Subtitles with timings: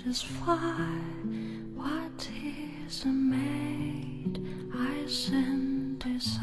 [0.00, 0.56] pages fly.
[1.76, 2.28] What
[2.86, 4.40] is a maid?
[4.74, 6.40] I synthesize.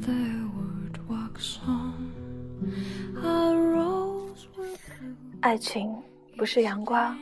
[0.00, 2.12] The word walks on.
[3.22, 5.16] A rose will bloom.
[5.40, 5.94] 爱情
[6.36, 7.16] 不是阳光，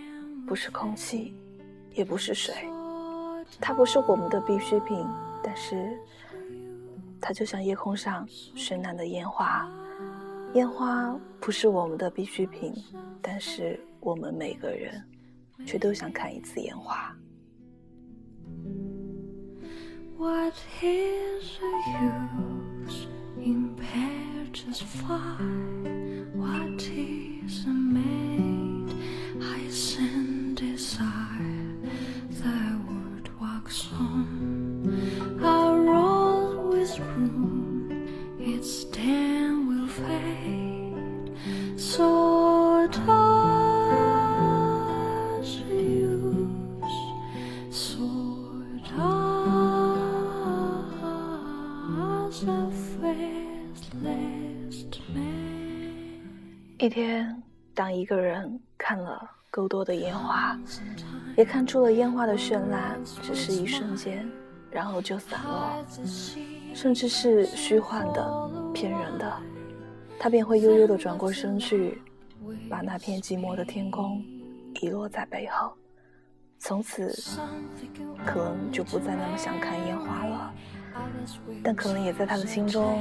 [0.47, 1.35] 不是空气，
[1.93, 2.55] 也不是水，
[3.61, 5.07] 它不是我们的必需品，
[5.43, 5.97] 但是
[7.21, 9.69] 它就像夜空上绚烂的烟花。
[10.55, 12.73] 烟花不是我们的必需品，
[13.21, 15.03] 但是我们每个人
[15.67, 17.13] 却都想看一次烟花。
[20.17, 21.67] What is the
[22.87, 25.37] use in pages fly?
[26.37, 28.95] What is a maid?
[29.41, 31.46] I send desire.
[56.87, 57.43] 一天，
[57.75, 59.21] 当一个人看了
[59.51, 60.57] 够多的烟花，
[61.37, 64.25] 也看出了烟花的绚烂只是一瞬间，
[64.71, 65.85] 然后就散落，
[66.73, 69.37] 甚至是虚幻的、骗人的，
[70.17, 72.01] 他便会悠悠地转过身去，
[72.71, 74.25] 把那片寂寞的天空
[74.81, 75.73] 遗落在背后，
[76.61, 77.13] 从此
[78.25, 80.55] 可能就不再那么想看烟花了，
[81.65, 83.01] 但可能也在他的心中，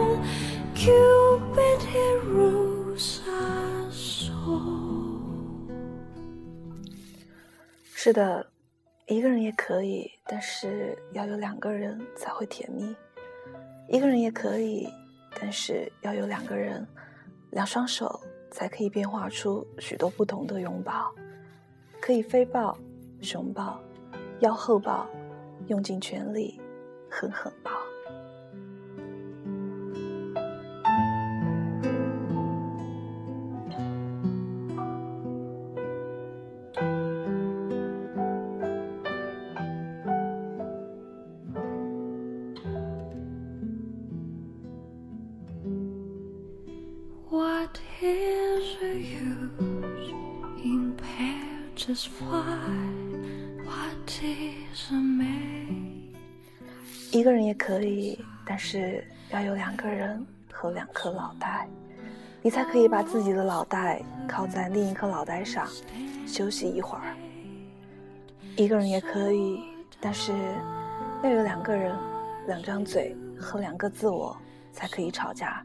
[0.83, 5.69] Cupid he rules us all.
[7.93, 8.47] 是的，
[9.05, 12.95] 一个人也可以，但是要有两个人才会甜蜜。
[13.87, 14.89] 一个人也可以，
[15.39, 16.87] 但是要有两个人，
[17.51, 18.19] 两双手
[18.49, 21.13] 才可以变化出许多不同的拥抱，
[22.01, 22.75] 可以飞抱、
[23.21, 23.79] 熊抱、
[24.39, 25.07] 腰后抱，
[25.67, 26.59] 用尽全力，
[27.07, 27.69] 狠狠抱。
[48.87, 50.13] Use
[50.63, 52.57] in pages fly?
[53.65, 56.13] What is a maid?
[57.11, 61.67] 一个人也可以，但是要有两个人和两颗脑袋，
[62.41, 65.67] 你才可以把自己的脑袋靠在另一颗脑袋上
[66.25, 67.15] 休息一会儿。
[68.55, 69.61] 一个人也可以，
[69.99, 70.33] 但是
[71.23, 71.95] 要有两个人、
[72.47, 74.35] 两张嘴和两个自我
[74.71, 75.63] 才可以吵架。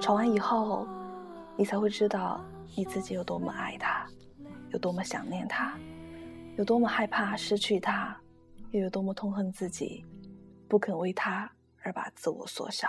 [0.00, 0.86] 吵完以后，
[1.56, 2.44] 你才会知道
[2.76, 4.06] 你自己有多么爱他，
[4.70, 5.76] 有多么想念他，
[6.56, 8.16] 有多么害怕失去他，
[8.72, 10.04] 又有多么痛恨自己。
[10.68, 11.50] 不肯为他
[11.82, 12.88] 而把自我缩小。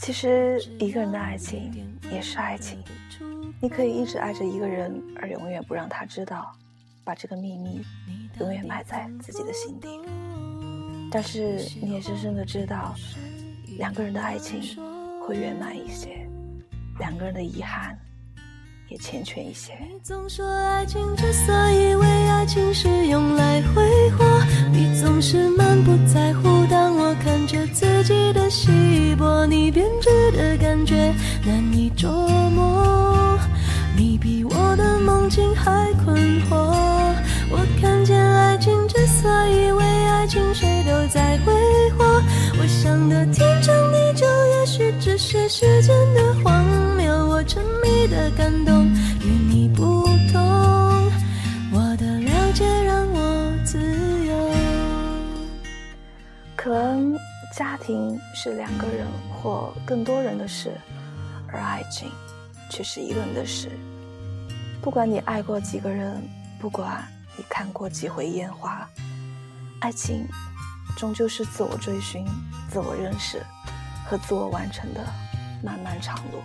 [0.00, 1.70] 其实，一个人的爱情
[2.10, 2.82] 也是爱情。
[3.60, 6.50] 你可以一直爱着一个人，而永远不让他知道，
[7.04, 7.84] 把这个秘密
[8.40, 9.88] 永远埋在自己的心底。
[11.10, 12.94] 但是，你也深深的知道，
[13.76, 14.62] 两个人的爱情
[15.22, 16.26] 会圆满一些，
[16.98, 17.94] 两个人的遗憾
[18.88, 19.74] 也缱绻一些。
[19.92, 24.24] 你总说爱情之所以为爱情是用来挥霍，
[24.72, 26.59] 你总是满不在乎。
[31.96, 32.08] 琢
[32.50, 33.38] 磨
[33.96, 36.16] 你比我的梦境还困
[36.48, 36.56] 惑。
[37.52, 41.52] 我看见爱情之所以为爱情，谁都在挥
[41.98, 42.04] 霍。
[42.58, 46.64] 我想的天长地久，也许只是时间的荒
[46.96, 47.28] 谬。
[47.28, 48.86] 我沉迷的感动
[49.22, 50.40] 与你不同。
[51.72, 53.78] 我的了解让我自
[54.26, 54.54] 由。
[56.54, 57.18] 可能
[57.56, 60.70] 家庭是两个人或更多人的事。
[61.52, 62.10] 而爱情
[62.70, 63.70] 却是一个人的事。
[64.82, 66.22] 不管你爱过几个人，
[66.58, 67.06] 不管
[67.36, 68.88] 你看过几回烟花，
[69.80, 70.26] 爱情
[70.96, 72.26] 终究是自我追寻、
[72.70, 73.44] 自我认识
[74.06, 75.04] 和自我完成的
[75.62, 76.42] 漫漫长路。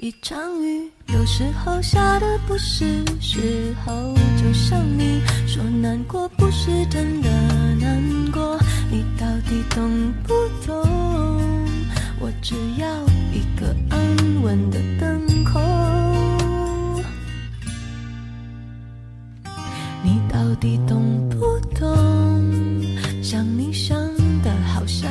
[0.00, 7.28] 一场雨，有时候下的不是时候，就像你说难过不是真的
[7.80, 8.00] 难
[8.30, 8.56] 过，
[8.92, 9.90] 你到底懂
[10.22, 10.32] 不
[10.64, 10.88] 懂？
[12.20, 12.86] 我只要
[13.32, 14.00] 一个安
[14.40, 15.60] 稳的等候。
[20.04, 21.90] 你到底懂不懂？
[23.20, 23.98] 想你想
[24.44, 25.10] 的，好像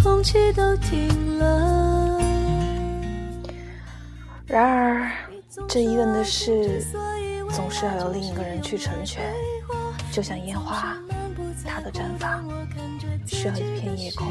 [0.00, 1.08] 空气都停
[1.40, 1.77] 了。
[4.48, 5.12] 然而，
[5.68, 6.82] 这一个人的事，
[7.50, 9.30] 总是要有另一个人去成全。
[10.10, 10.96] 就像烟花，
[11.66, 12.48] 它的绽放
[13.26, 14.26] 需要一片夜空。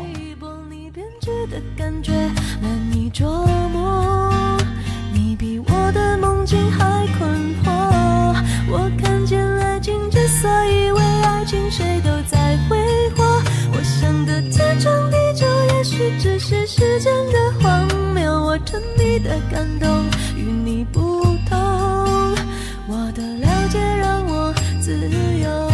[19.27, 20.05] 的感动
[20.37, 21.57] 与你不同，
[22.87, 24.93] 我的了解让我自
[25.43, 25.69] 由。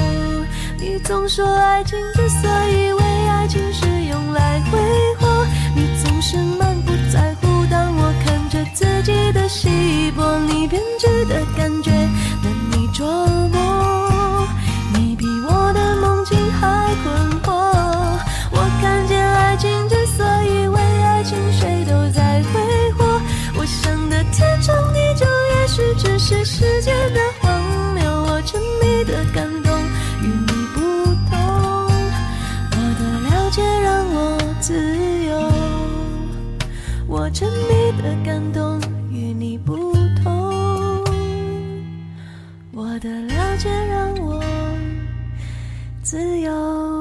[0.79, 4.79] 你总说爱情之所以为爱情，是用来挥
[5.19, 5.45] 霍。
[5.75, 11.07] 你总是满不在乎，当我看着自己的稀薄，你编织
[26.25, 27.61] 是时间的荒
[27.95, 28.01] 谬。
[28.23, 29.77] 我沉迷的感动
[30.21, 30.79] 与你不
[31.29, 31.35] 同，
[32.71, 34.73] 我的了解让我自
[35.25, 35.51] 由。
[37.09, 38.79] 我沉迷的感动
[39.11, 39.93] 与你不
[40.23, 41.03] 同，
[42.71, 44.41] 我的了解让我
[46.03, 46.92] 自由。